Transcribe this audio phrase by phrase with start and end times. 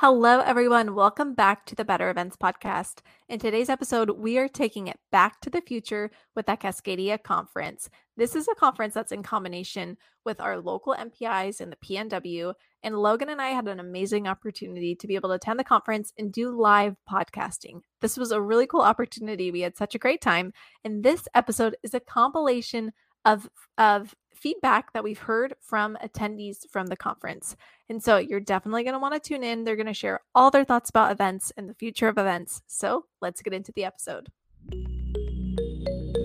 [0.00, 0.94] Hello, everyone.
[0.94, 3.02] Welcome back to the Better Events Podcast.
[3.28, 7.90] In today's episode, we are taking it back to the future with the Cascadia Conference.
[8.16, 12.54] This is a conference that's in combination with our local MPIs and the PNW.
[12.82, 16.14] And Logan and I had an amazing opportunity to be able to attend the conference
[16.16, 17.82] and do live podcasting.
[18.00, 19.50] This was a really cool opportunity.
[19.50, 20.54] We had such a great time.
[20.82, 22.92] And this episode is a compilation
[23.26, 27.56] of, of feedback that we've heard from attendees from the conference.
[27.88, 29.64] And so you're definitely going to want to tune in.
[29.64, 32.62] They're going to share all their thoughts about events and the future of events.
[32.66, 34.28] So let's get into the episode.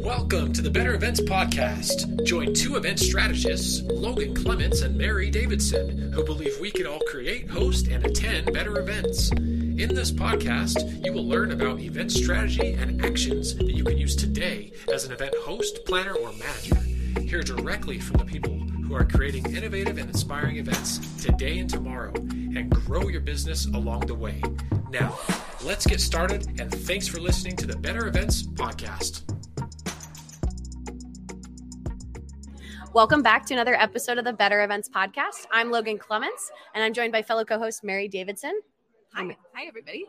[0.06, 2.24] Welcome to the Better Events Podcast.
[2.26, 7.50] Join two event strategists, Logan Clements and Mary Davidson, who believe we can all create,
[7.50, 9.32] host, and attend better events.
[9.32, 14.16] In this podcast, you will learn about event strategy and actions that you can use
[14.16, 16.95] today as an event host, planner, or manager.
[17.22, 22.14] Hear directly from the people who are creating innovative and inspiring events today and tomorrow
[22.16, 24.42] and grow your business along the way.
[24.92, 25.18] Now,
[25.64, 29.22] let's get started, and thanks for listening to the Better Events Podcast.
[32.94, 35.48] Welcome back to another episode of the Better Events Podcast.
[35.52, 38.62] I'm Logan Clements, and I'm joined by fellow co host Mary Davidson.
[39.14, 40.06] Hi, hi everybody.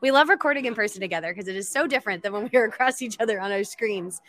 [0.00, 2.64] We love recording in person together because it is so different than when we are
[2.64, 4.20] across each other on our screens.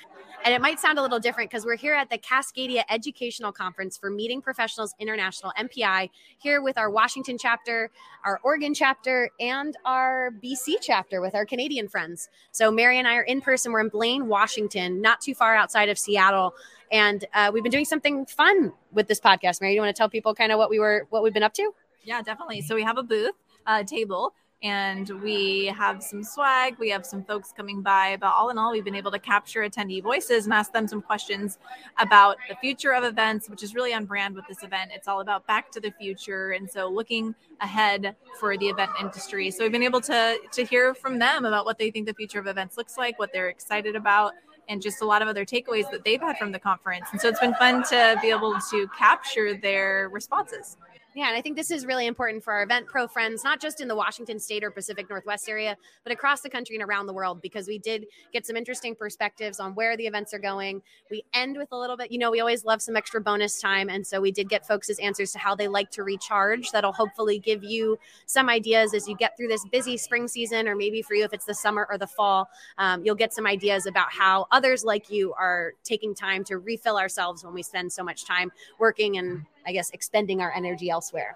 [0.45, 3.97] And it might sound a little different because we're here at the Cascadia Educational Conference
[3.97, 7.89] for Meeting Professionals International MPI, here with our Washington chapter,
[8.23, 12.29] our Oregon chapter, and our BC chapter with our Canadian friends.
[12.51, 13.71] So Mary and I are in person.
[13.71, 16.53] We're in Blaine, Washington, not too far outside of Seattle.
[16.91, 19.59] And uh, we've been doing something fun with this podcast.
[19.59, 21.53] Mary, you want to tell people kind of what we were, what we've been up
[21.55, 21.71] to?
[22.03, 22.61] Yeah, definitely.
[22.61, 23.35] So we have a booth,
[23.65, 26.77] uh, table and we have some swag.
[26.79, 29.61] We have some folks coming by, but all in all, we've been able to capture
[29.61, 31.59] attendee voices and ask them some questions
[31.99, 34.91] about the future of events, which is really on brand with this event.
[34.93, 39.51] It's all about back to the future, and so looking ahead for the event industry.
[39.51, 42.39] So we've been able to to hear from them about what they think the future
[42.39, 44.33] of events looks like, what they're excited about.
[44.69, 47.07] And just a lot of other takeaways that they've had from the conference.
[47.13, 50.75] And so it's been fun to be able to capture their responses.
[51.17, 53.81] Yeah, and I think this is really important for our event pro friends, not just
[53.81, 57.13] in the Washington State or Pacific Northwest area, but across the country and around the
[57.13, 60.79] world, because we did get some interesting perspectives on where the events are going.
[61.09, 63.89] We end with a little bit, you know, we always love some extra bonus time.
[63.89, 66.69] And so we did get folks' answers to how they like to recharge.
[66.69, 67.97] That'll hopefully give you
[68.27, 71.33] some ideas as you get through this busy spring season, or maybe for you, if
[71.33, 72.47] it's the summer or the fall,
[72.77, 76.99] um, you'll get some ideas about how others like you are taking time to refill
[76.99, 81.35] ourselves when we spend so much time working and I guess, expending our energy elsewhere.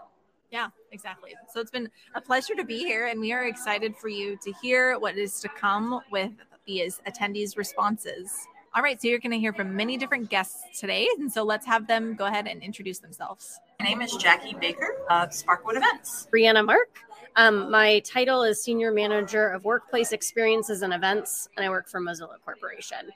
[0.52, 1.36] Yeah, exactly.
[1.54, 4.54] So it's been a pleasure to be here, and we are excited for you to
[4.62, 6.32] hear what is to come with
[6.66, 8.32] these attendees' responses.
[8.74, 11.66] All right, so you're going to hear from many different guests today, and so let's
[11.66, 13.60] have them go ahead and introduce themselves.
[13.80, 16.28] My name is Jackie Baker of Sparkwood Events.
[16.34, 17.00] Brianna Mark.
[17.36, 22.00] Um, my title is Senior Manager of Workplace Experiences and Events, and I work for
[22.02, 23.12] Mozilla Corporation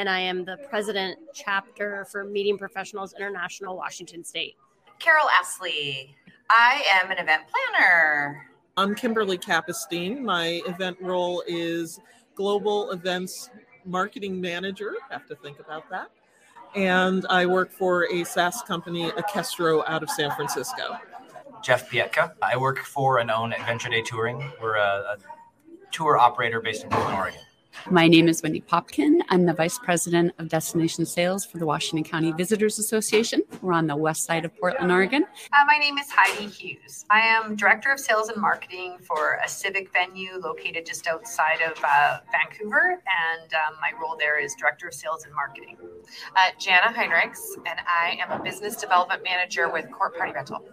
[0.00, 4.56] and I am the president chapter for Meeting Professionals International, Washington State.
[4.98, 6.16] Carol Astley.
[6.48, 8.46] I am an event planner.
[8.78, 10.24] I'm Kimberly Capistine.
[10.24, 12.00] My event role is
[12.34, 13.50] Global Events
[13.84, 14.94] Marketing Manager.
[15.10, 16.10] Have to think about that.
[16.74, 20.96] And I work for a SaaS company, Orchestro, out of San Francisco.
[21.62, 22.32] Jeff Pietka.
[22.40, 24.50] I work for and own Adventure Day Touring.
[24.62, 25.16] We're a, a
[25.92, 27.40] tour operator based in Portland, Oregon.
[27.90, 29.20] My name is Wendy Popkin.
[29.30, 33.42] I'm the Vice President of Destination Sales for the Washington County Visitors Association.
[33.62, 35.24] We're on the west side of Portland, Oregon.
[35.52, 37.04] Uh, my name is Heidi Hughes.
[37.10, 41.82] I am Director of Sales and Marketing for a civic venue located just outside of
[41.82, 45.76] uh, Vancouver, and um, my role there is Director of Sales and Marketing.
[46.36, 50.64] Uh, Jana Heinrichs, and I am a Business Development Manager with CORT Party Rental.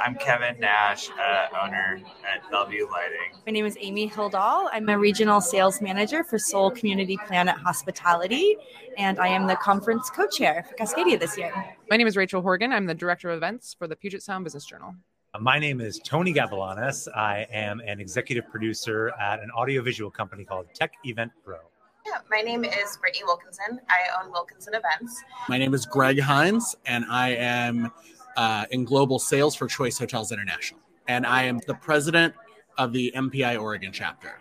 [0.00, 3.40] I'm Kevin Nash, uh, owner at Bellevue Lighting.
[3.44, 4.68] My name is Amy Hildahl.
[4.72, 8.56] I'm a regional sales manager for Soul Community Planet Hospitality,
[8.96, 11.52] and I am the conference co chair for Cascadia this year.
[11.90, 12.72] My name is Rachel Horgan.
[12.72, 14.94] I'm the director of events for the Puget Sound Business Journal.
[15.40, 17.08] My name is Tony Gavilanes.
[17.16, 21.58] I am an executive producer at an audiovisual company called Tech Event Pro.
[22.06, 23.80] Yeah, my name is Brittany Wilkinson.
[23.88, 25.22] I own Wilkinson Events.
[25.48, 27.90] My name is Greg Hines, and I am
[28.38, 30.80] uh, in global sales for Choice Hotels International.
[31.08, 32.32] And I am the president
[32.78, 34.40] of the MPI Oregon chapter.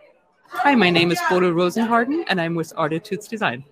[0.49, 3.65] Hi, my name is Bodo Rosenharden, and I'm with Artitudes Design.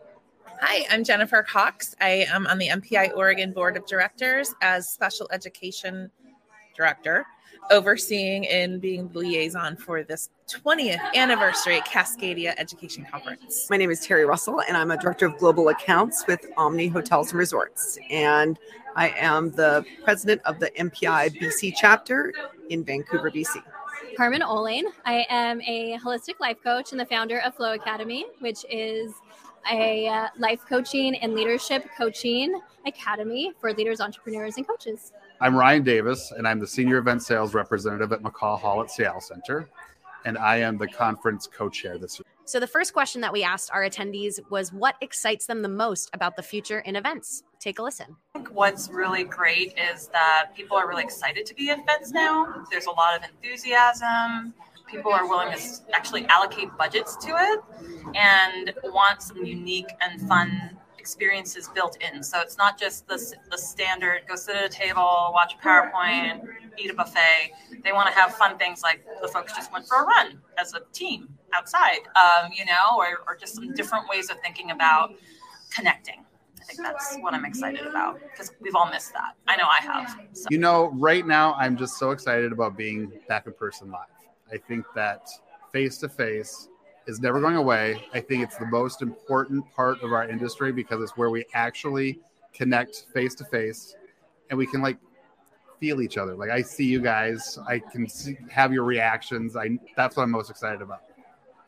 [0.62, 1.96] Hi, I'm Jennifer Cox.
[2.02, 6.10] I am on the MPI Oregon Board of Directors as Special Education
[6.76, 7.28] Director,
[7.72, 13.68] overseeing and being the liaison for this 20th anniversary Cascadia Education Conference.
[13.70, 17.32] My name is Terry Russell, and I'm a Director of Global Accounts with Omni Hotels
[17.32, 17.98] and Resorts.
[18.10, 18.60] And
[18.96, 22.34] I am the president of the MPI BC chapter
[22.70, 23.62] in Vancouver, BC.
[24.16, 24.84] Carmen Olane.
[25.06, 29.14] I am a holistic life coach and the founder of Flow Academy, which is
[29.72, 35.12] a uh, life coaching and leadership coaching academy for leaders, entrepreneurs, and coaches.
[35.42, 39.20] I'm Ryan Davis, and I'm the Senior Event Sales Representative at McCaw Hall at Seattle
[39.20, 39.68] Center,
[40.24, 42.26] and I am the conference co chair this year.
[42.46, 46.10] So, the first question that we asked our attendees was what excites them the most
[46.14, 47.44] about the future in events?
[47.60, 48.16] Take a listen.
[48.36, 52.12] I think what's really great is that people are really excited to be at events
[52.12, 52.64] now.
[52.72, 54.54] There's a lot of enthusiasm.
[54.88, 55.60] People are willing to
[55.94, 57.60] actually allocate budgets to it
[58.16, 62.24] and want some unique and fun experiences built in.
[62.24, 63.20] So it's not just the,
[63.52, 66.48] the standard go sit at a table, watch a PowerPoint,
[66.80, 67.52] eat a buffet.
[67.84, 70.74] They want to have fun things like the folks just went for a run as
[70.74, 75.14] a team outside, um, you know, or, or just some different ways of thinking about
[75.70, 76.26] connecting.
[76.60, 79.36] I think that's what I'm excited about because we've all missed that.
[79.48, 80.20] I know I have.
[80.34, 80.48] So.
[80.50, 84.08] You know, right now I'm just so excited about being back in person live.
[84.52, 85.30] I think that
[85.72, 86.70] face to face
[87.08, 88.04] is never going away.
[88.14, 92.20] I think it's the most important part of our industry because it's where we actually
[92.54, 93.96] connect face to face
[94.50, 94.98] and we can like
[95.80, 96.36] feel each other.
[96.36, 99.56] Like I see you guys, I can see, have your reactions.
[99.56, 101.02] I that's what I'm most excited about.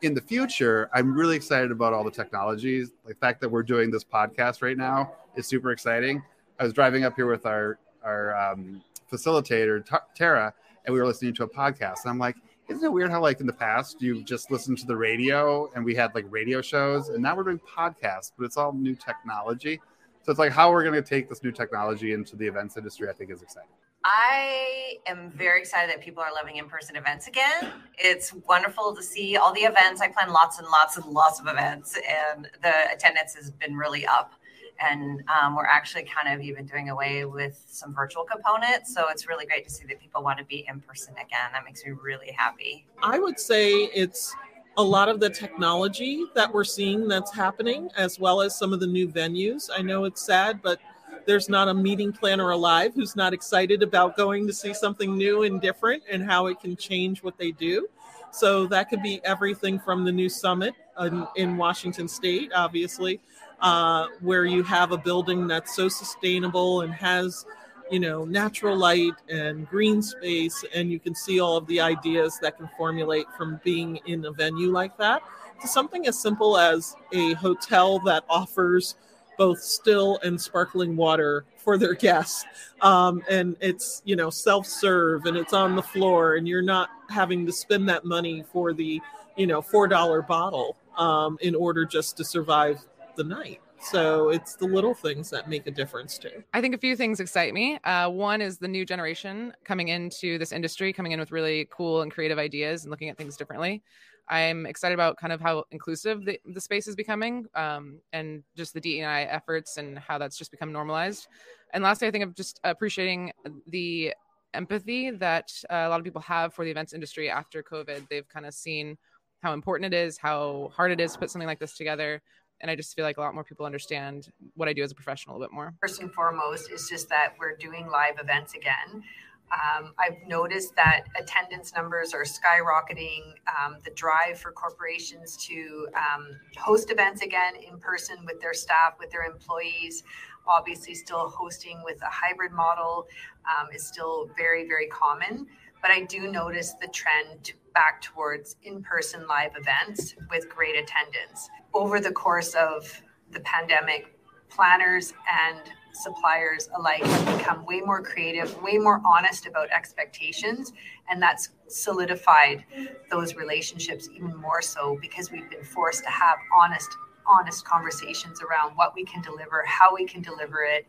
[0.02, 2.90] In the future, I'm really excited about all the technologies.
[3.06, 6.22] The fact that we're doing this podcast right now is super exciting.
[6.58, 8.82] I was driving up here with our our um,
[9.12, 9.84] facilitator
[10.14, 12.02] Tara, and we were listening to a podcast.
[12.04, 12.36] And I'm like,
[12.68, 15.84] isn't it weird how like in the past you just listened to the radio and
[15.84, 19.80] we had like radio shows and now we're doing podcasts but it's all new technology
[20.22, 23.08] so it's like how we're going to take this new technology into the events industry
[23.08, 23.70] i think is exciting
[24.04, 27.72] I am very excited that people are loving in-person events again.
[27.98, 30.00] It's wonderful to see all the events.
[30.00, 34.06] I plan lots and lots and lots of events, and the attendance has been really
[34.06, 34.34] up
[34.80, 39.28] and um, we're actually kind of even doing away with some virtual components so it's
[39.28, 41.50] really great to see that people want to be in person again.
[41.52, 42.86] That makes me really happy.
[43.02, 44.34] I would say it's
[44.76, 48.80] a lot of the technology that we're seeing that's happening as well as some of
[48.80, 49.68] the new venues.
[49.74, 50.80] I know it's sad but
[51.26, 55.42] there's not a meeting planner alive who's not excited about going to see something new
[55.42, 57.88] and different and how it can change what they do.
[58.30, 63.20] So that could be everything from the new summit in, in washington state obviously
[63.60, 67.44] uh, where you have a building that's so sustainable and has
[67.90, 72.38] you know natural light and green space and you can see all of the ideas
[72.42, 75.22] that can formulate from being in a venue like that
[75.60, 78.94] to something as simple as a hotel that offers
[79.38, 82.44] both still and sparkling water for their guests.
[82.82, 87.46] Um, and it's you know self-serve and it's on the floor and you're not having
[87.46, 89.00] to spend that money for the
[89.36, 92.84] you know four dollar bottle um, in order just to survive
[93.18, 93.60] the night.
[93.80, 96.42] So it's the little things that make a difference too.
[96.54, 97.78] I think a few things excite me.
[97.84, 102.02] Uh, one is the new generation coming into this industry, coming in with really cool
[102.02, 103.82] and creative ideas and looking at things differently.
[104.28, 108.74] I'm excited about kind of how inclusive the, the space is becoming um, and just
[108.74, 111.28] the DEI efforts and how that's just become normalized.
[111.72, 113.32] And lastly, I think of just appreciating
[113.66, 114.14] the
[114.54, 118.08] empathy that uh, a lot of people have for the events industry after COVID.
[118.08, 118.96] They've kind of seen
[119.40, 122.20] how important it is, how hard it is to put something like this together,
[122.60, 124.94] and I just feel like a lot more people understand what I do as a
[124.94, 125.74] professional a bit more.
[125.80, 129.02] First and foremost is just that we're doing live events again.
[129.50, 133.32] Um, I've noticed that attendance numbers are skyrocketing.
[133.58, 138.94] Um, the drive for corporations to um, host events again in person with their staff,
[138.98, 140.02] with their employees,
[140.46, 143.06] obviously still hosting with a hybrid model
[143.46, 145.46] um, is still very, very common.
[145.80, 151.48] But I do notice the trend back towards in person live events with great attendance.
[151.72, 154.18] Over the course of the pandemic,
[154.48, 155.60] planners and
[155.92, 160.72] suppliers alike have become way more creative, way more honest about expectations.
[161.10, 162.64] And that's solidified
[163.10, 166.88] those relationships even more so because we've been forced to have honest
[167.28, 170.86] honest conversations around what we can deliver, how we can deliver it,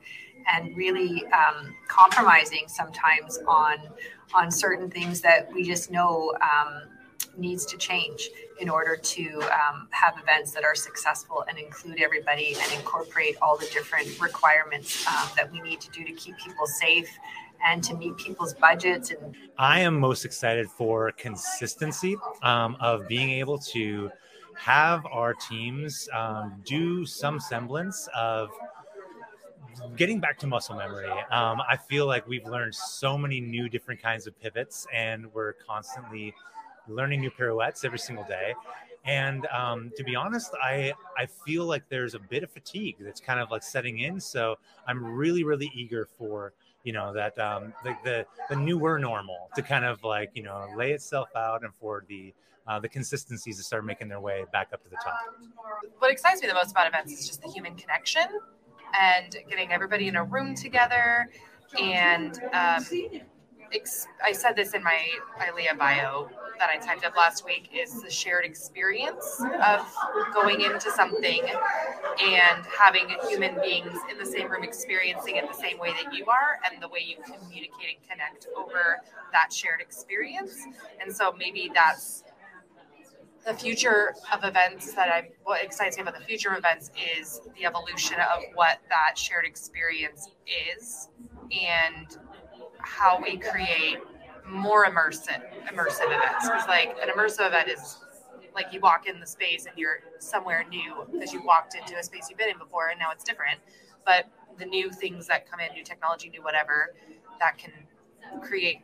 [0.47, 3.77] and really um, compromising sometimes on
[4.33, 6.83] on certain things that we just know um,
[7.37, 12.55] needs to change in order to um, have events that are successful and include everybody
[12.61, 16.65] and incorporate all the different requirements um, that we need to do to keep people
[16.65, 17.09] safe
[17.65, 23.29] and to meet people's budgets and i am most excited for consistency um, of being
[23.29, 24.09] able to
[24.55, 28.49] have our teams um, do some semblance of
[29.95, 31.09] getting back to muscle memory.
[31.31, 35.53] Um, I feel like we've learned so many new different kinds of pivots, and we're
[35.53, 36.33] constantly
[36.87, 38.53] learning new pirouettes every single day.
[39.05, 43.21] And um, to be honest, I I feel like there's a bit of fatigue that's
[43.21, 44.19] kind of like setting in.
[44.19, 44.57] So
[44.87, 49.61] I'm really really eager for you know that um, the, the the newer normal to
[49.61, 52.33] kind of like you know lay itself out and for the
[52.67, 55.19] uh, the consistencies to start making their way back up to the top.
[55.97, 58.27] What excites me the most about events is just the human connection
[58.99, 61.29] and getting everybody in a room together.
[61.81, 62.85] And um,
[63.73, 64.99] ex- I said this in my
[65.39, 66.29] ILEA bio
[66.59, 69.81] that I typed up last week is the shared experience of
[70.33, 71.41] going into something
[72.21, 76.25] and having human beings in the same room experiencing it the same way that you
[76.25, 78.97] are and the way you communicate and connect over
[79.31, 80.57] that shared experience.
[81.01, 82.23] And so maybe that's
[83.49, 87.41] the future of events that I'm what excites me about the future of events is
[87.57, 90.29] the evolution of what that shared experience
[90.77, 91.09] is
[91.51, 92.17] and
[92.77, 93.97] how we create
[94.47, 96.47] more immersive immersive events.
[96.47, 97.97] Because like an immersive event is
[98.53, 102.03] like you walk in the space and you're somewhere new because you walked into a
[102.03, 103.59] space you've been in before and now it's different.
[104.05, 104.27] But
[104.59, 106.93] the new things that come in new technology new whatever
[107.39, 107.71] that can
[108.41, 108.81] create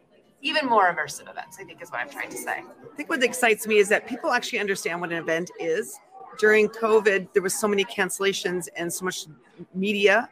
[0.50, 2.64] even more immersive events i think is what i'm trying to say
[2.96, 6.00] I think what excites me is that people actually understand what an event is.
[6.40, 9.25] During COVID, there was so many cancellations and so much
[9.74, 10.30] media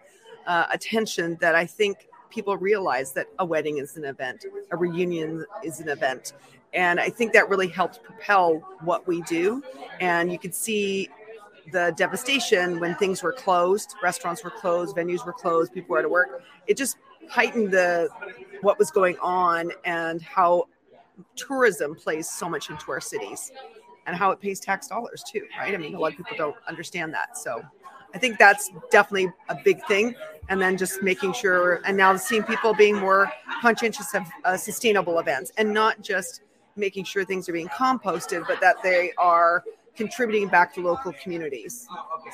[0.47, 5.45] uh, attention that I think people realize that a wedding is an event, a reunion
[5.61, 6.31] is an event.
[6.73, 9.61] And I think that really helped propel what we do.
[9.99, 11.09] And you could see
[11.73, 16.05] the devastation when things were closed, restaurants were closed, venues were closed, people were out
[16.05, 16.43] of work.
[16.65, 16.95] It just
[17.29, 18.09] heightened the
[18.61, 20.67] what was going on and how
[21.35, 23.51] tourism plays so much into our cities
[24.05, 25.73] and how it pays tax dollars too, right?
[25.73, 27.37] I mean, a lot of people don't understand that.
[27.37, 27.61] So
[28.13, 30.15] I think that's definitely a big thing.
[30.49, 35.19] And then just making sure, and now seeing people being more conscientious of uh, sustainable
[35.19, 36.41] events and not just
[36.75, 39.63] making sure things are being composted, but that they are
[39.95, 41.87] contributing back to local communities.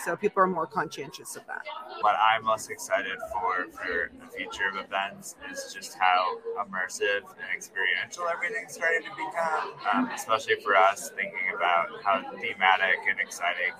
[0.03, 1.63] So people are more conscientious of that.
[2.01, 7.49] What I'm most excited for for the future of events is just how immersive and
[7.53, 13.73] experiential everything's starting to become, um, especially for us thinking about how thematic and exciting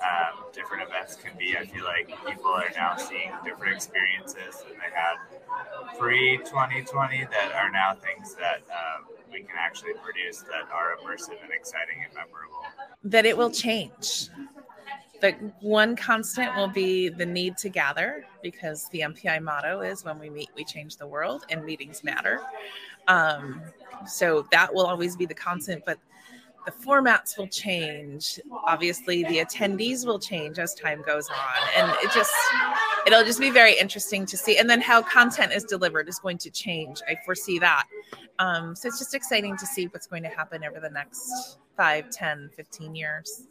[0.00, 1.56] um, different events can be.
[1.56, 7.52] I feel like people are now seeing different experiences that they had pre 2020 that
[7.52, 9.04] are now things that um,
[9.36, 12.64] we can actually produce that are immersive and exciting and memorable.
[13.04, 14.30] That it will change.
[15.20, 20.18] The one constant will be the need to gather because the MPI motto is when
[20.18, 22.40] we meet, we change the world, and meetings matter.
[23.08, 23.60] Um,
[24.06, 25.98] so that will always be the constant, but
[26.66, 28.40] the formats will change.
[28.64, 31.68] Obviously the attendees will change as time goes on.
[31.76, 32.34] And it just
[33.06, 34.58] it'll just be very interesting to see.
[34.58, 37.00] And then how content is delivered is going to change.
[37.08, 37.86] I foresee that.
[38.40, 42.10] Um, so it's just exciting to see what's going to happen over the next 5
[42.10, 43.44] 10 15 years.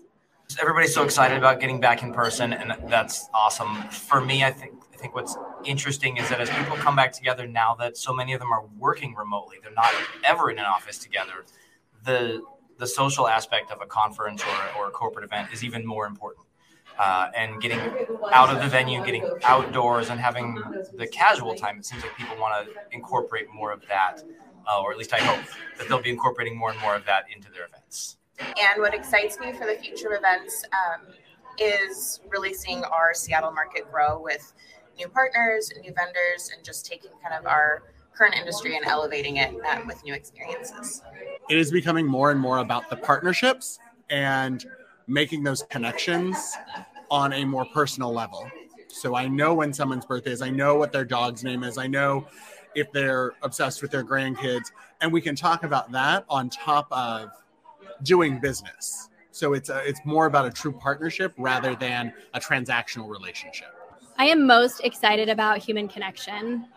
[0.61, 3.75] Everybody's so excited about getting back in person and that's awesome.
[3.89, 7.47] For me i think i think what's interesting is that as people come back together
[7.47, 9.91] now that so many of them are working remotely they're not
[10.23, 11.45] ever in an office together
[12.05, 12.41] the
[12.77, 16.45] the social aspect of a conference or, or a corporate event is even more important.
[16.97, 17.79] Uh, and getting
[18.31, 20.55] out of the venue, getting outdoors, and having
[20.93, 21.77] the casual time.
[21.77, 24.23] It seems like people want to incorporate more of that,
[24.65, 25.45] uh, or at least I hope
[25.77, 28.15] that they'll be incorporating more and more of that into their events.
[28.39, 31.07] And what excites me for the future of events um,
[31.57, 34.53] is really seeing our Seattle market grow with
[34.97, 37.83] new partners, new vendors, and just taking kind of our
[38.15, 41.01] current industry and elevating it uh, with new experiences.
[41.49, 43.79] It is becoming more and more about the partnerships
[44.09, 44.65] and
[45.07, 46.37] making those connections
[47.11, 48.49] on a more personal level.
[48.87, 51.87] So I know when someone's birthday is, I know what their dog's name is, I
[51.87, 52.27] know
[52.75, 57.29] if they're obsessed with their grandkids, and we can talk about that on top of
[58.03, 59.09] doing business.
[59.31, 63.67] So it's a, it's more about a true partnership rather than a transactional relationship.
[64.17, 66.67] I am most excited about human connection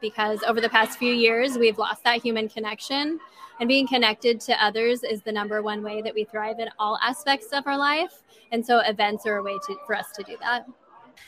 [0.00, 3.18] because over the past few years, we've lost that human connection.
[3.60, 6.98] And being connected to others is the number one way that we thrive in all
[7.02, 8.22] aspects of our life.
[8.52, 10.66] And so events are a way to, for us to do that.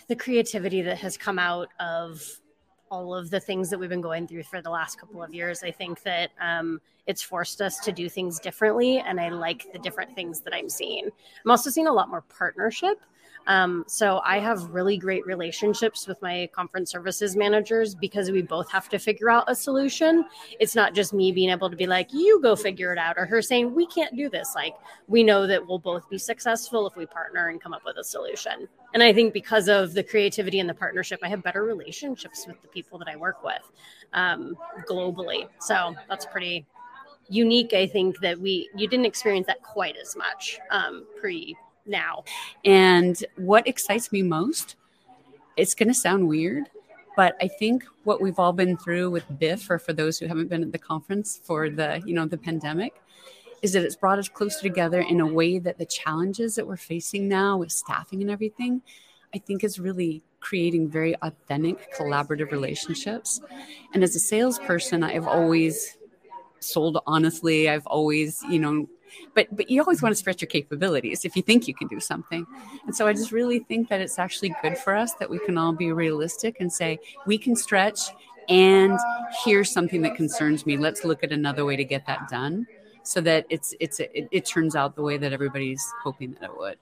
[0.07, 2.23] The creativity that has come out of
[2.91, 5.63] all of the things that we've been going through for the last couple of years.
[5.63, 9.79] I think that um, it's forced us to do things differently, and I like the
[9.79, 11.09] different things that I'm seeing.
[11.45, 13.01] I'm also seeing a lot more partnership.
[13.47, 18.71] Um, so I have really great relationships with my conference services managers because we both
[18.71, 20.25] have to figure out a solution.
[20.59, 23.27] It's not just me being able to be like, you go figure it out, or
[23.27, 24.53] her saying, we can't do this.
[24.55, 24.75] Like,
[25.09, 28.05] we know that we'll both be successful if we partner and come up with a
[28.05, 28.69] solution.
[28.95, 32.61] And I think because of the creativity and the partnership, I have better relationships with
[32.63, 33.71] the people that I work with
[34.13, 34.57] um,
[34.89, 35.49] globally.
[35.61, 36.67] So that's pretty
[37.29, 37.73] unique.
[37.73, 41.57] I think that we you didn't experience that quite as much um, pre
[41.91, 42.25] now.
[42.65, 44.77] And what excites me most,
[45.57, 46.71] it's going to sound weird,
[47.17, 50.49] But I think what we've all been through with Biff, or for those who haven't
[50.49, 52.95] been at the conference for the, you know, the pandemic,
[53.63, 56.77] is that it's brought us closer together in a way that the challenges that we're
[56.77, 58.81] facing now with staffing and everything,
[59.35, 63.41] I think is really creating very authentic collaborative relationships.
[63.93, 65.99] And as a salesperson, I've always
[66.61, 67.69] sold honestly.
[67.69, 68.89] I've always, you know,
[69.35, 72.01] but but you always want to stretch your capabilities if you think you can do
[72.01, 72.47] something.
[72.87, 75.59] And so I just really think that it's actually good for us that we can
[75.59, 78.01] all be realistic and say we can stretch
[78.49, 78.99] and
[79.45, 80.77] here's something that concerns me.
[80.77, 82.67] Let's look at another way to get that done
[83.03, 86.59] so that it's it's it, it turns out the way that everybody's hoping that it
[86.59, 86.77] would.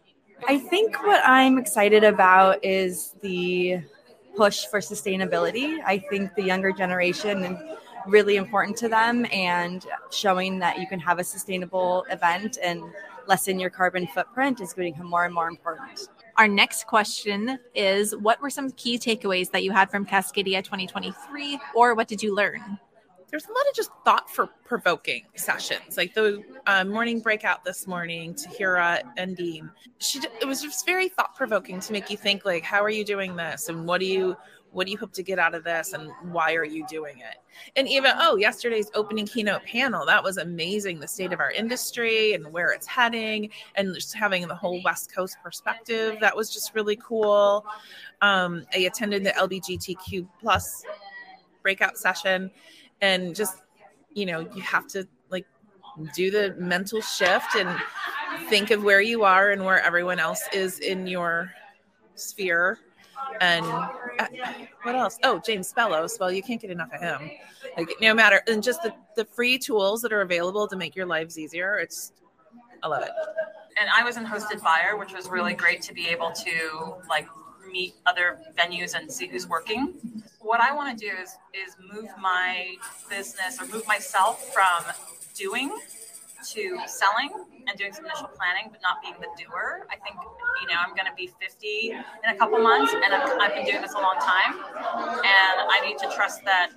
[0.47, 3.80] I think what I'm excited about is the
[4.37, 5.78] push for sustainability.
[5.85, 7.58] I think the younger generation
[8.07, 12.83] really important to them and showing that you can have a sustainable event and
[13.26, 16.09] lessen your carbon footprint is going to become more and more important.
[16.37, 21.59] Our next question is What were some key takeaways that you had from Cascadia 2023,
[21.75, 22.78] or what did you learn?
[23.31, 27.87] there's a lot of just thought for provoking sessions like the uh, morning breakout this
[27.87, 32.45] morning tahira and dean she it was just very thought provoking to make you think
[32.45, 34.37] like how are you doing this and what do you
[34.72, 37.38] what do you hope to get out of this and why are you doing it?
[37.76, 42.34] And even oh yesterday's opening keynote panel that was amazing the state of our industry
[42.34, 46.75] and where it's heading and just having the whole west coast perspective that was just
[46.75, 47.64] really cool.
[48.20, 50.84] Um, i attended the lbgtq plus
[51.62, 52.50] breakout session
[53.00, 53.58] and just
[54.12, 55.46] you know you have to like
[56.14, 57.68] do the mental shift and
[58.48, 61.52] think of where you are and where everyone else is in your
[62.14, 62.78] sphere
[63.40, 63.88] and uh,
[64.82, 65.18] what else?
[65.22, 67.30] Oh james Spellos well you can't get enough of him.
[67.76, 71.06] Like no matter and just the, the free tools that are available to make your
[71.06, 72.12] lives easier it's
[72.82, 73.10] i love it.
[73.80, 77.28] And i was in hosted buyer which was really great to be able to like
[77.70, 79.94] meet other venues and see who's working.
[80.40, 82.75] What I want to do is is move my
[83.08, 84.84] business or move myself from
[85.34, 85.76] doing
[86.52, 87.30] to selling
[87.66, 89.87] and doing some initial planning, but not being the doer.
[89.90, 90.16] I think,
[90.62, 93.67] you know, I'm going to be 50 in a couple months and i have been
[93.67, 94.54] doing this a long time.
[94.54, 96.71] And I need to trust that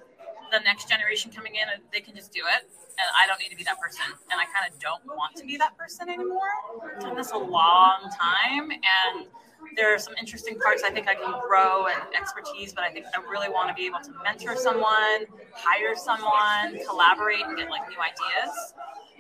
[0.51, 2.67] the next generation coming in, they can just do it.
[2.99, 4.03] And I don't need to be that person.
[4.29, 6.51] And I kind of don't want to be that person anymore.
[6.83, 8.69] I've done this a long time.
[8.69, 9.27] And
[9.75, 13.05] there are some interesting parts I think I can grow and expertise, but I think
[13.15, 17.87] I really want to be able to mentor someone, hire someone, collaborate, and get like
[17.89, 18.73] new ideas.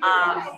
[0.03, 0.57] Um,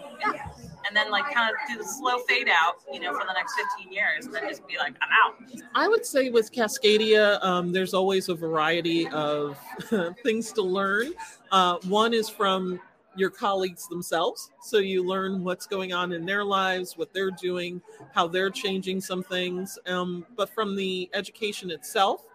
[0.85, 3.55] and, then like kind of do the slow fade out, you know, for the next
[3.77, 5.61] 15 years, and then just be like, I'm out.
[5.73, 9.57] I would say with Cascadia, um, there's always a variety of
[10.23, 11.13] things to learn.
[11.51, 12.79] Uh, one is from
[13.15, 14.51] your colleagues themselves.
[14.61, 17.81] So you learn what's going on in their lives, what they're doing,
[18.13, 19.77] how they're changing some things.
[19.87, 22.25] Um, but from the education itself,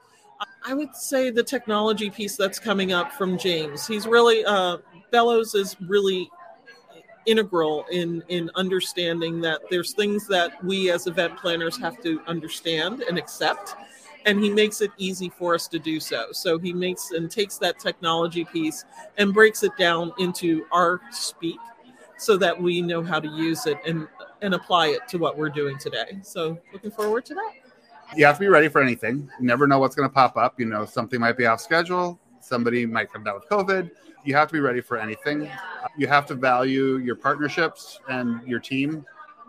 [0.64, 3.86] I would say the technology piece that's coming up from James.
[3.86, 4.78] He's really, uh,
[5.12, 6.30] Spellos is really
[7.28, 13.02] integral in in understanding that there's things that we as event planners have to understand
[13.02, 13.76] and accept
[14.26, 16.26] and he makes it easy for us to do so.
[16.32, 18.84] So he makes and takes that technology piece
[19.16, 21.58] and breaks it down into our speak
[22.18, 24.08] so that we know how to use it and
[24.42, 26.18] and apply it to what we're doing today.
[26.22, 27.52] So looking forward to that.
[28.16, 29.30] You have to be ready for anything.
[29.40, 30.58] You never know what's going to pop up.
[30.58, 32.18] You know, something might be off schedule.
[32.48, 33.90] Somebody might come down with COVID.
[34.24, 35.50] You have to be ready for anything.
[35.98, 39.04] You have to value your partnerships and your team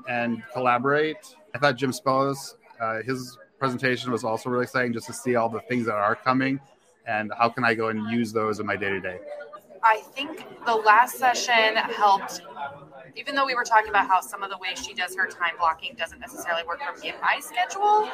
[0.10, 1.36] and collaborate.
[1.56, 5.48] I thought Jim Spellos, uh, his presentation was also really exciting just to see all
[5.48, 6.60] the things that are coming
[7.08, 9.20] and how can I go and use those in my day to day.
[9.82, 12.42] I think the last session helped,
[13.16, 15.54] even though we were talking about how some of the ways she does her time
[15.58, 18.10] blocking doesn't necessarily work for me in my schedule.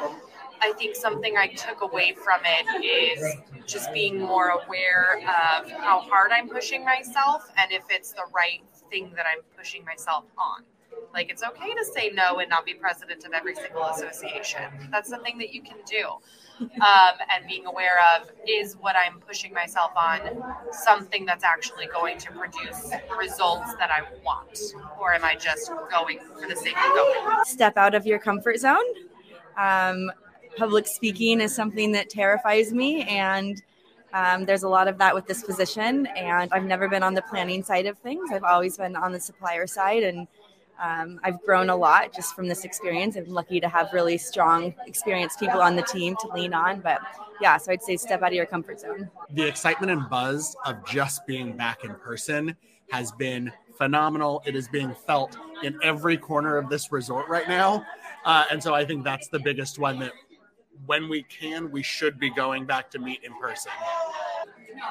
[0.60, 6.00] I think something I took away from it is just being more aware of how
[6.00, 10.62] hard I'm pushing myself and if it's the right thing that I'm pushing myself on.
[11.12, 14.62] Like it's okay to say no and not be president of every single association.
[14.90, 16.08] That's the thing that you can do.
[16.60, 20.20] Um, and being aware of is what I'm pushing myself on
[20.72, 24.58] something that's actually going to produce results that I want,
[24.98, 27.44] or am I just going for the sake of going?
[27.44, 28.84] Step out of your comfort zone.
[29.58, 30.10] Um,
[30.56, 33.62] public speaking is something that terrifies me, and
[34.12, 36.06] um, there's a lot of that with this position.
[36.16, 38.30] And I've never been on the planning side of things.
[38.32, 40.26] I've always been on the supplier side, and
[40.82, 43.16] um, I've grown a lot just from this experience.
[43.16, 46.80] I'm lucky to have really strong, experienced people on the team to lean on.
[46.80, 47.00] But
[47.40, 49.10] yeah, so I'd say step out of your comfort zone.
[49.30, 52.56] The excitement and buzz of just being back in person
[52.90, 54.42] has been phenomenal.
[54.46, 57.84] It is being felt in every corner of this resort right now.
[58.24, 60.12] Uh, and so I think that's the biggest one that
[60.84, 63.72] when we can, we should be going back to meet in person.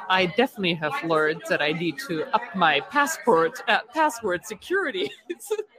[0.10, 5.12] I definitely have learned that I need to up my passport uh, password security.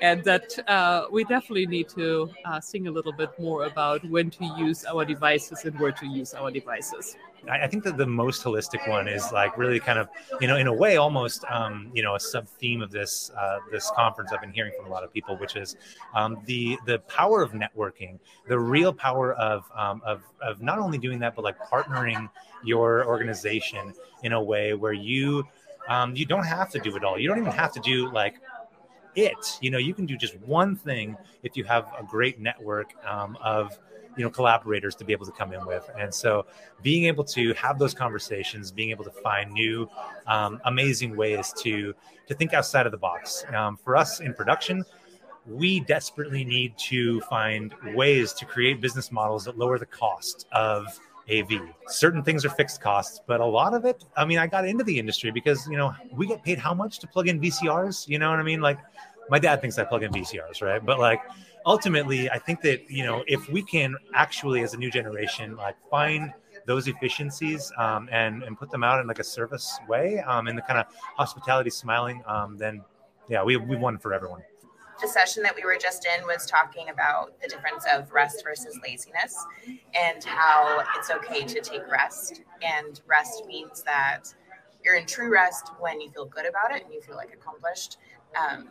[0.00, 4.30] and that uh, we definitely need to uh, sing a little bit more about when
[4.30, 7.16] to use our devices and where to use our devices.
[7.48, 10.08] I, think that the most holistic one is like really kind of,
[10.40, 13.58] you know, in a way, almost, um, you know, a sub theme of this uh,
[13.70, 14.32] this conference.
[14.32, 15.76] I've been hearing from a lot of people, which is
[16.14, 20.98] um, the the power of networking, the real power of, um, of of not only
[20.98, 22.28] doing that, but like partnering
[22.64, 25.44] your organization in a way where you
[25.88, 27.18] um, you don't have to do it all.
[27.18, 28.40] You don't even have to do like
[29.18, 29.58] it.
[29.60, 33.36] You know, you can do just one thing if you have a great network um,
[33.42, 33.78] of
[34.16, 36.44] you know collaborators to be able to come in with and so
[36.82, 39.88] being able to have those conversations being able to find new
[40.26, 41.94] um, amazing ways to
[42.26, 44.84] to think outside of the box um, for us in production
[45.46, 50.98] we desperately need to find ways to create business models that lower the cost of
[51.30, 51.60] AV.
[51.86, 54.84] Certain things are fixed costs, but a lot of it, I mean, I got into
[54.84, 58.08] the industry because, you know, we get paid how much to plug in VCRs?
[58.08, 58.60] You know what I mean?
[58.60, 58.78] Like,
[59.30, 60.84] my dad thinks I plug in VCRs, right?
[60.84, 61.20] But like,
[61.66, 65.76] ultimately, I think that, you know, if we can actually, as a new generation, like
[65.90, 66.32] find
[66.66, 70.56] those efficiencies um, and, and put them out in like a service way um, in
[70.56, 70.86] the kind of
[71.16, 72.82] hospitality smiling, um, then
[73.28, 74.42] yeah, we, we won for everyone
[75.00, 78.78] the session that we were just in was talking about the difference of rest versus
[78.82, 79.46] laziness
[79.94, 82.42] and how it's okay to take rest.
[82.62, 84.34] And rest means that
[84.84, 87.98] you're in true rest when you feel good about it and you feel like accomplished,
[88.36, 88.68] um,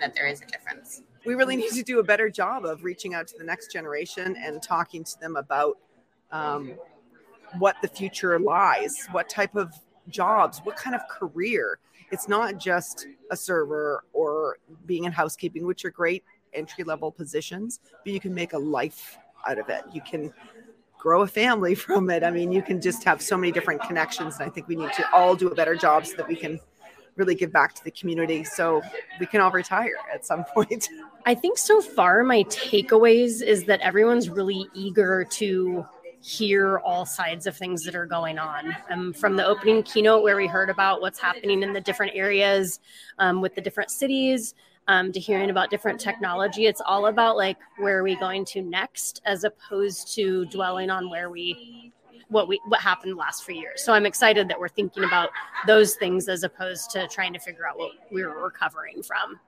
[0.00, 1.02] that there is a difference.
[1.24, 4.36] We really need to do a better job of reaching out to the next generation
[4.36, 5.78] and talking to them about
[6.30, 6.74] um,
[7.58, 9.72] what the future lies, what type of
[10.08, 11.78] jobs, what kind of career
[12.10, 17.80] it's not just a server or being in housekeeping, which are great entry level positions,
[18.04, 19.82] but you can make a life out of it.
[19.92, 20.32] You can
[20.96, 22.22] grow a family from it.
[22.22, 24.36] I mean, you can just have so many different connections.
[24.36, 26.60] And I think we need to all do a better job so that we can
[27.16, 28.82] really give back to the community so
[29.20, 30.88] we can all retire at some point.
[31.26, 35.86] I think so far my takeaways is that everyone's really eager to
[36.20, 38.74] hear all sides of things that are going on.
[38.90, 42.80] Um, from the opening keynote, where we heard about what's happening in the different areas
[43.18, 44.54] um, with the different cities,
[44.88, 48.62] um, to hearing about different technology, it's all about like where are we going to
[48.62, 51.92] next, as opposed to dwelling on where we
[52.28, 53.82] what we what happened the last few years.
[53.82, 55.30] So I'm excited that we're thinking about
[55.66, 59.40] those things as opposed to trying to figure out what we were recovering from.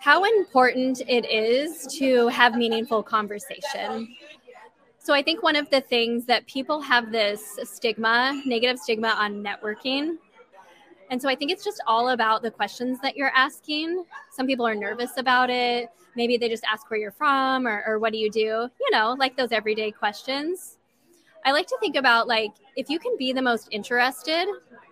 [0.00, 4.08] How important it is to have meaningful conversation.
[4.98, 9.42] So I think one of the things that people have this stigma, negative stigma on
[9.42, 10.16] networking.
[11.10, 14.04] And so I think it's just all about the questions that you're asking.
[14.30, 15.90] Some people are nervous about it.
[16.14, 18.40] Maybe they just ask where you're from or, or what do you do?
[18.80, 20.78] You know, like those everyday questions.
[21.44, 24.46] I like to think about like if you can be the most interested,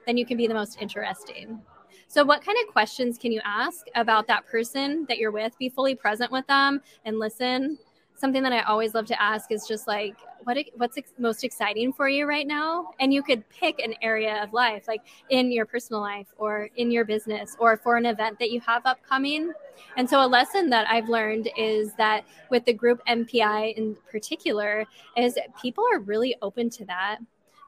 [0.07, 1.61] then you can be the most interesting.
[2.09, 5.57] So, what kind of questions can you ask about that person that you're with?
[5.59, 7.79] Be fully present with them and listen
[8.21, 12.09] something that I always love to ask is just like, what what's most exciting for
[12.09, 12.93] you right now?
[13.01, 16.91] And you could pick an area of life, like in your personal life or in
[16.91, 19.53] your business or for an event that you have upcoming.
[19.97, 24.87] And so, a lesson that I've learned is that with the group MPI in particular,
[25.17, 27.19] is people are really open to that.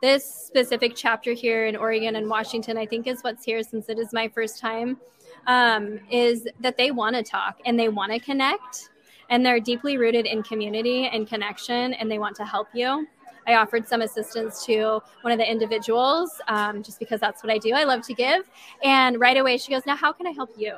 [0.03, 3.99] This specific chapter here in Oregon and Washington, I think, is what's here since it
[3.99, 4.99] is my first time.
[5.47, 8.91] Um, is that they want to talk and they want to connect
[9.31, 13.07] and they're deeply rooted in community and connection and they want to help you.
[13.47, 17.59] I offered some assistance to one of the individuals um, just because that's what I
[17.59, 17.73] do.
[17.73, 18.49] I love to give.
[18.85, 20.75] And right away she goes, Now, how can I help you?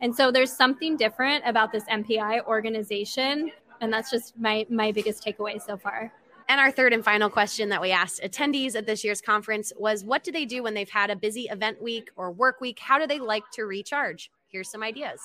[0.00, 3.52] And so there's something different about this MPI organization.
[3.80, 6.12] And that's just my, my biggest takeaway so far.
[6.48, 10.04] And our third and final question that we asked attendees at this year's conference was
[10.04, 12.78] what do they do when they've had a busy event week or work week?
[12.80, 14.30] How do they like to recharge?
[14.48, 15.20] Here's some ideas.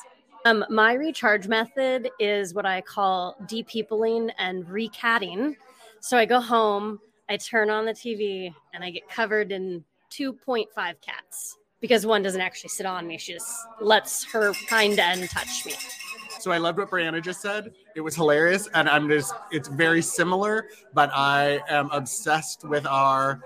[0.47, 5.57] Um, my recharge method is what I call depeopling and recatting.
[5.99, 10.67] So I go home, I turn on the TV, and I get covered in 2.5
[11.01, 13.17] cats because one doesn't actually sit on me.
[13.17, 15.73] She just lets her kind end touch me.
[16.39, 17.73] So I loved what Brianna just said.
[17.97, 18.69] It was hilarious.
[18.73, 23.41] And I'm just, it's very similar, but I am obsessed with our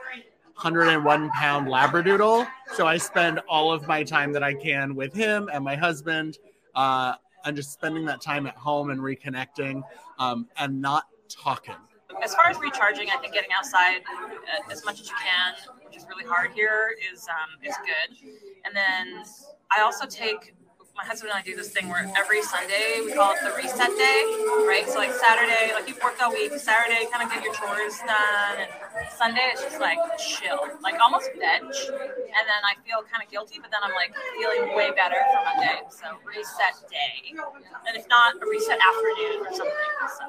[0.54, 2.48] 101 pound Labradoodle.
[2.76, 6.38] So I spend all of my time that I can with him and my husband
[6.76, 7.14] uh,
[7.46, 9.84] and just spending that time at home and reconnecting
[10.20, 11.76] um, and not talking.
[12.24, 15.54] As far as recharging, I think getting outside uh, as much as you can,
[15.86, 18.30] which is really hard here, is um, is good.
[18.66, 19.24] And then
[19.72, 20.54] I also take
[21.02, 23.90] my husband and I do this thing where every Sunday we call it the reset
[23.98, 24.22] day,
[24.70, 24.86] right?
[24.86, 28.62] So like Saturday, like you've worked all week, Saturday kind of get your chores done,
[28.62, 28.70] and
[29.18, 33.58] Sunday it's just like chill, like almost veg, and then I feel kind of guilty,
[33.60, 35.82] but then I'm like feeling way better for Monday.
[35.90, 39.90] So reset day, and if not, a reset afternoon or something.
[40.06, 40.24] So.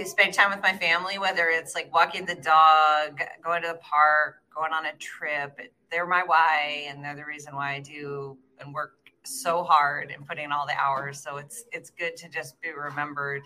[0.00, 3.80] I spend time with my family, whether it's like walking the dog, going to the
[3.82, 5.60] park, going on a trip.
[5.90, 8.97] They're my why, and they're the reason why I do and work
[9.28, 11.20] so hard and putting in all the hours.
[11.20, 13.42] So it's it's good to just be remembered.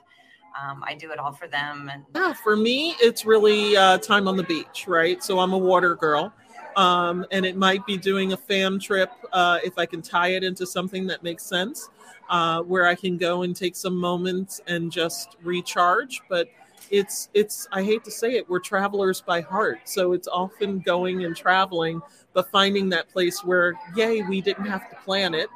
[0.61, 4.29] Um, I do it all for them, and Yeah, for me, it's really uh, time
[4.29, 5.23] on the beach, right?
[5.25, 6.33] So I'm a water girl.
[6.77, 10.43] Um, and it might be doing a fam trip uh, if I can tie it
[10.43, 11.91] into something that makes sense,
[12.31, 16.23] uh, where I can go and take some moments and just recharge.
[16.29, 16.49] But
[16.91, 21.25] it's it's I hate to say it, we're travelers by heart, so it's often going
[21.25, 22.01] and traveling,
[22.33, 25.49] but finding that place where, yay, we didn't have to plan it,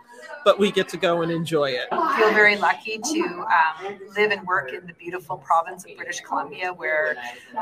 [0.45, 1.89] but we get to go and enjoy it.
[1.93, 6.21] I feel very lucky to um, live and work in the beautiful province of British
[6.21, 7.17] Columbia, where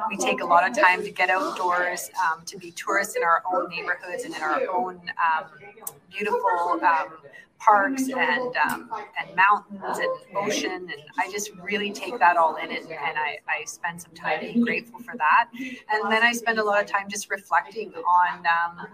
[0.09, 3.43] we take a lot of time to get outdoors, um, to be tourists in our
[3.53, 5.45] own neighborhoods and in our own um,
[6.11, 7.09] beautiful um,
[7.65, 10.73] parks and um, and mountains and ocean.
[10.73, 14.41] And I just really take that all in, and, and I, I spend some time
[14.41, 15.49] being grateful for that.
[15.91, 18.87] And then I spend a lot of time just reflecting on um,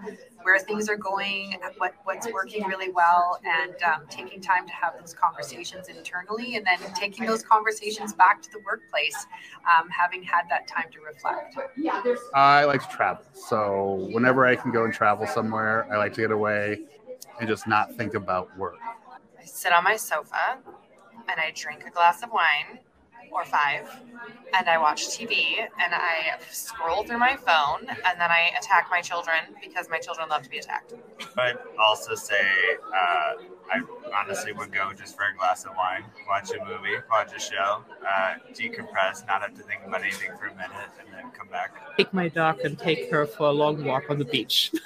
[0.43, 4.95] where things are going, what what's working really well, and um, taking time to have
[4.99, 9.27] those conversations internally, and then taking those conversations back to the workplace,
[9.71, 11.57] um, having had that time to reflect.
[12.35, 13.25] I like to travel.
[13.35, 16.85] So whenever I can go and travel somewhere, I like to get away
[17.41, 18.79] and just not think about work.
[19.41, 20.59] I sit on my sofa
[21.29, 22.79] and I drink a glass of wine
[23.33, 23.89] or five
[24.57, 29.01] and I watch TV and I scroll through my phone and then I attack my
[29.01, 30.95] children because my children love to be attacked.
[31.39, 32.45] I'd also say
[32.95, 33.33] uh,
[33.71, 33.83] I
[34.15, 37.85] honestly would go just for a glass of wine, watch a movie, watch a show,
[38.07, 41.75] uh, decompress, not have to think about anything for a minute, and then come back.
[41.97, 44.73] Take my dog and take her for a long walk on the beach.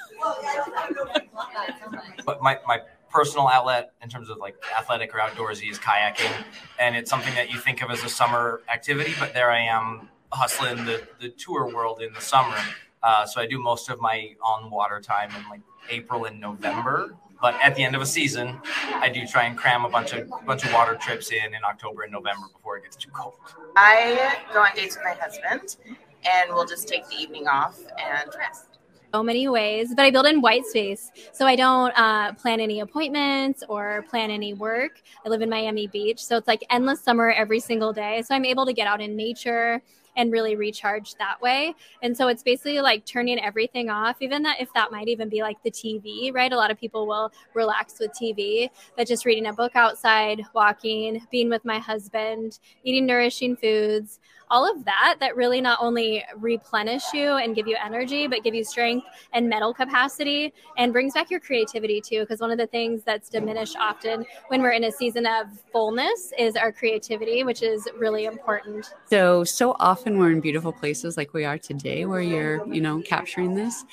[2.25, 6.31] But my, my personal outlet in terms of like athletic or outdoorsy is kayaking.
[6.79, 10.09] And it's something that you think of as a summer activity, but there I am
[10.31, 12.57] hustling the, the tour world in the summer.
[13.01, 17.15] Uh, so I do most of my on water time in like April and November.
[17.45, 18.59] But at the end of a season,
[18.95, 22.01] I do try and cram a bunch of bunch of water trips in in October
[22.01, 23.35] and November before it gets too cold.
[23.77, 25.77] I go on dates with my husband,
[26.25, 28.79] and we'll just take the evening off and rest.
[29.13, 31.11] so many ways, but I build in white space.
[31.33, 35.03] So I don't uh, plan any appointments or plan any work.
[35.23, 36.25] I live in Miami Beach.
[36.25, 38.23] So it's like endless summer every single day.
[38.23, 39.83] So I'm able to get out in nature
[40.15, 41.73] and really recharge that way.
[42.01, 45.41] And so it's basically like turning everything off, even that if that might even be
[45.41, 46.51] like the TV, right?
[46.51, 51.25] A lot of people will relax with TV, but just reading a book outside, walking,
[51.31, 57.03] being with my husband, eating nourishing foods, all of that that really not only replenish
[57.13, 61.29] you and give you energy but give you strength and mental capacity and brings back
[61.29, 64.91] your creativity too because one of the things that's diminished often when we're in a
[64.91, 70.39] season of fullness is our creativity which is really important So, so often we're in
[70.41, 73.83] beautiful places like we are today where you're, you know, capturing this.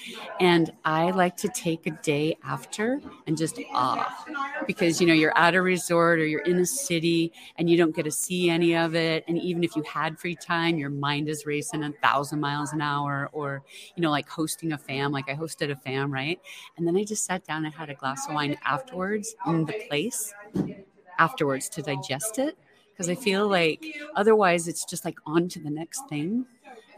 [0.40, 4.26] And I like to take a day after and just off
[4.66, 7.94] because, you know, you're at a resort or you're in a city and you don't
[7.94, 9.24] get to see any of it.
[9.28, 12.80] And even if you had free time, your mind is racing a thousand miles an
[12.80, 13.62] hour or,
[13.96, 16.40] you know, like hosting a fam, like I hosted a fam, right?
[16.76, 19.74] And then I just sat down and had a glass of wine afterwards in the
[19.88, 20.34] place
[21.18, 22.56] afterwards to digest it
[22.90, 23.84] because I feel like
[24.16, 26.46] otherwise it's just like on to the next thing.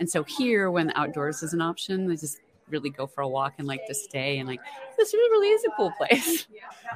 [0.00, 3.54] And so here, when outdoors is an option, I just really go for a walk
[3.58, 4.60] and like to stay and like
[4.96, 6.46] this really is a cool place.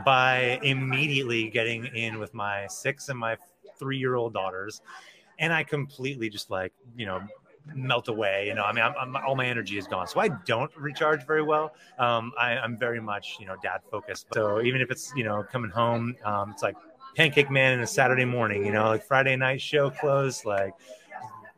[0.05, 3.37] by immediately getting in with my six and my
[3.79, 4.81] three year old daughters.
[5.39, 7.21] And I completely just like, you know,
[7.75, 8.47] melt away.
[8.47, 10.09] You know, I mean, I'm, I'm, all my energy is gone.
[10.09, 11.75] So I don't recharge very well.
[11.99, 14.27] Um, I, I'm very much, you know, dad focused.
[14.35, 16.77] So even if it's, you know, coming home, um, it's like
[17.17, 20.73] Pancake Man in a Saturday morning, you know, like Friday night show close, like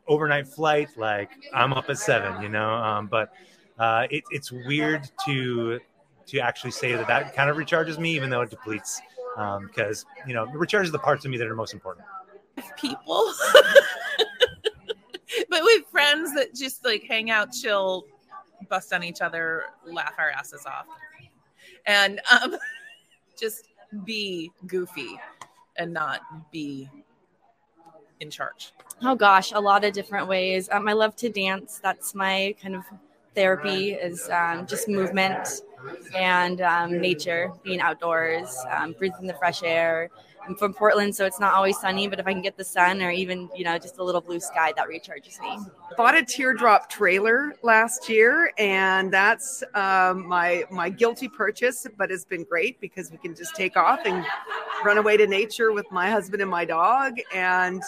[0.07, 2.69] overnight flight, like I'm up at seven, you know.
[2.73, 3.31] Um, but
[3.79, 5.79] uh, it, it's weird to
[6.27, 9.01] to actually say that that kind of recharges me, even though it depletes,
[9.67, 12.05] because you know, it recharges the parts of me that are most important.
[12.77, 13.33] People,
[15.49, 18.05] but with friends that just like hang out, chill,
[18.69, 20.85] bust on each other, laugh our asses off,
[21.85, 22.55] and um,
[23.39, 23.69] just
[24.05, 25.19] be goofy
[25.77, 26.89] and not be
[28.19, 28.71] in charge.
[29.01, 30.69] Oh gosh, a lot of different ways.
[30.71, 31.79] Um, I love to dance.
[31.81, 32.83] That's my kind of
[33.33, 35.61] therapy is um, just movement.
[36.15, 40.09] and um, nature, being outdoors, um, breathing the fresh air.
[40.47, 43.01] I'm from Portland, so it's not always sunny, but if I can get the sun
[43.01, 45.59] or even, you know, just a little blue sky, that recharges me.
[45.95, 52.25] Bought a teardrop trailer last year, and that's um, my my guilty purchase, but it's
[52.25, 54.25] been great because we can just take off and
[54.83, 57.83] run away to nature with my husband and my dog, and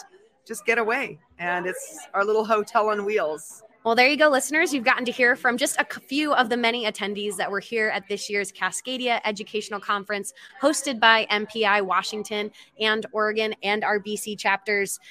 [0.46, 1.20] just get away.
[1.40, 3.64] And it's our little hotel on wheels.
[3.84, 4.74] Well, there you go, listeners.
[4.74, 7.90] You've gotten to hear from just a few of the many attendees that were here
[7.90, 14.40] at this year's Cascadia Educational Conference, hosted by MPI Washington and Oregon and our BC
[14.40, 15.02] chapters.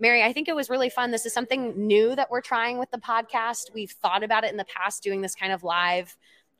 [0.00, 1.12] Mary, I think it was really fun.
[1.12, 3.72] This is something new that we're trying with the podcast.
[3.72, 6.16] We've thought about it in the past, doing this kind of live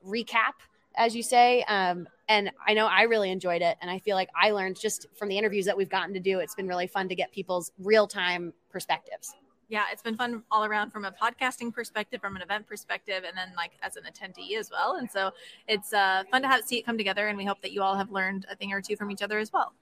[0.07, 0.53] recap,
[0.97, 1.65] as you say.
[1.65, 3.77] Um, and I know I really enjoyed it.
[3.83, 6.39] And I feel like I learned just from the interviews that we've gotten to do,
[6.39, 9.35] it's been really fun to get people's real time perspectives
[9.69, 13.37] yeah, it's been fun all around from a podcasting perspective, from an event perspective, and
[13.37, 14.97] then like as an attendee as well.
[14.97, 15.33] And so
[15.67, 17.97] it's uh, fun to have see it come together, and we hope that you all
[17.97, 19.73] have learned a thing or two from each other as well.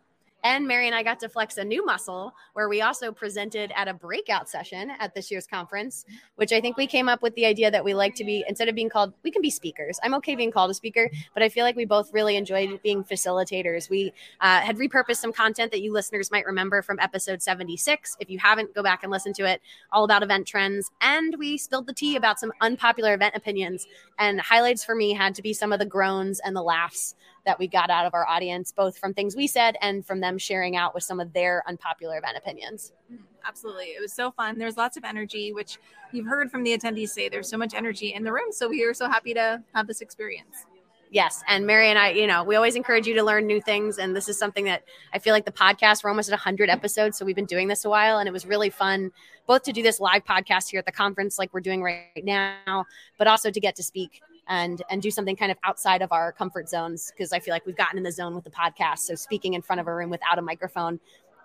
[0.45, 3.89] And Mary and I got to flex a new muscle where we also presented at
[3.89, 6.05] a breakout session at this year's conference,
[6.37, 8.69] which I think we came up with the idea that we like to be, instead
[8.69, 9.99] of being called, we can be speakers.
[10.03, 13.03] I'm okay being called a speaker, but I feel like we both really enjoyed being
[13.03, 13.89] facilitators.
[13.89, 18.19] We uh, had repurposed some content that you listeners might remember from episode 76.
[18.21, 20.91] If you haven't, go back and listen to it, all about event trends.
[21.01, 23.87] And we spilled the tea about some unpopular event opinions.
[24.19, 27.59] And highlights for me had to be some of the groans and the laughs that
[27.59, 30.77] we got out of our audience, both from things we said and from them sharing
[30.77, 32.93] out with some of their unpopular event opinions.
[33.13, 33.87] Mm, absolutely.
[33.87, 34.59] It was so fun.
[34.59, 35.79] There's lots of energy, which
[36.13, 38.51] you've heard from the attendees say there's so much energy in the room.
[38.51, 40.67] So we are so happy to have this experience.
[41.11, 41.43] Yes.
[41.49, 43.99] And Mary and I, you know, we always encourage you to learn new things.
[43.99, 47.17] And this is something that I feel like the podcast, we're almost at 100 episodes.
[47.17, 48.19] So we've been doing this a while.
[48.19, 49.13] And it was really fun
[49.47, 52.85] both to do this live podcast here at the conference, like we're doing right now,
[53.19, 56.33] but also to get to speak and and do something kind of outside of our
[56.33, 59.01] comfort zones because I feel like we've gotten in the zone with the podcast.
[59.01, 61.01] So speaking in front of a room without a microphone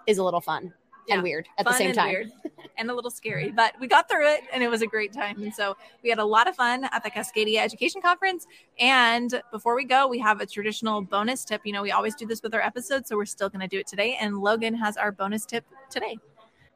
[0.08, 0.74] is a little fun
[1.10, 2.10] yeah, and weird at the same and time.
[2.10, 2.32] Weird
[2.78, 5.42] and a little scary, but we got through it and it was a great time.
[5.42, 8.48] And so we had a lot of fun at the Cascadia Education Conference.
[8.80, 11.62] And before we go, we have a traditional bonus tip.
[11.66, 13.80] You know, we always do this with our episodes, so we're still going to do
[13.80, 14.18] it today.
[14.20, 16.18] And Logan has our bonus tip today.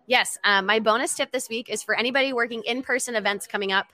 [0.06, 3.72] Yes, um, my bonus tip this week is for anybody working in person events coming
[3.72, 3.88] up.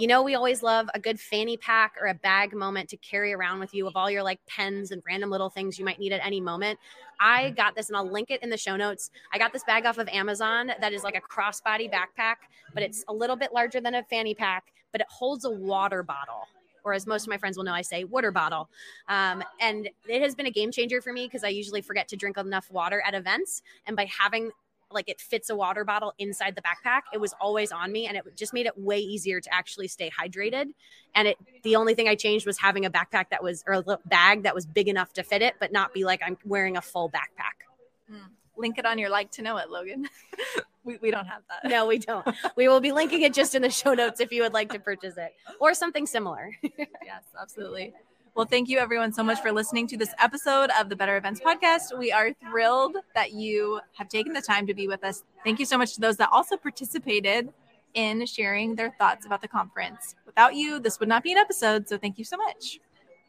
[0.00, 3.34] You know, we always love a good fanny pack or a bag moment to carry
[3.34, 6.10] around with you of all your like pens and random little things you might need
[6.10, 6.78] at any moment.
[7.20, 7.54] I mm-hmm.
[7.56, 9.10] got this and I'll link it in the show notes.
[9.30, 12.36] I got this bag off of Amazon that is like a crossbody backpack,
[12.72, 16.02] but it's a little bit larger than a fanny pack, but it holds a water
[16.02, 16.46] bottle
[16.82, 18.70] or as most of my friends will know, I say water bottle.
[19.06, 22.16] Um, and it has been a game changer for me because I usually forget to
[22.16, 23.60] drink enough water at events.
[23.86, 24.50] And by having
[24.92, 27.02] like it fits a water bottle inside the backpack.
[27.12, 30.10] It was always on me and it just made it way easier to actually stay
[30.10, 30.66] hydrated.
[31.14, 33.98] And it the only thing I changed was having a backpack that was or a
[34.06, 36.82] bag that was big enough to fit it, but not be like I'm wearing a
[36.82, 37.66] full backpack.
[38.12, 38.28] Mm.
[38.56, 40.08] Link it on your like to know it, Logan.
[40.84, 41.68] we, we don't have that.
[41.68, 42.26] No, we don't.
[42.56, 44.78] we will be linking it just in the show notes if you would like to
[44.78, 46.50] purchase it or something similar.
[46.62, 47.94] yes, absolutely.
[48.36, 51.40] Well, thank you everyone so much for listening to this episode of the Better Events
[51.40, 51.98] Podcast.
[51.98, 55.24] We are thrilled that you have taken the time to be with us.
[55.42, 57.52] Thank you so much to those that also participated
[57.94, 60.14] in sharing their thoughts about the conference.
[60.26, 61.88] Without you, this would not be an episode.
[61.88, 62.78] So thank you so much.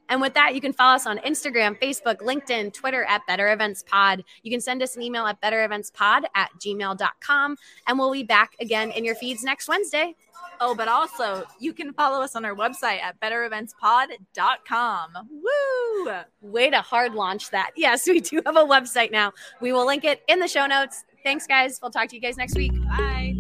[0.08, 3.84] And with that, you can follow us on Instagram, Facebook, LinkedIn, Twitter at Better Events
[3.88, 4.24] Pod.
[4.44, 7.58] You can send us an email at bettereventspod at gmail.com.
[7.88, 10.16] And we'll be back again in your feeds next Wednesday.
[10.64, 15.10] Oh, but also you can follow us on our website at bettereventspod.com.
[15.32, 16.14] Woo!
[16.42, 17.72] Way to hard launch that.
[17.82, 19.34] Yes, we do have a website now.
[19.60, 21.04] We will link it in the show notes.
[21.24, 21.80] Thanks, guys.
[21.82, 22.74] We'll talk to you guys next week.
[22.90, 23.40] Bye.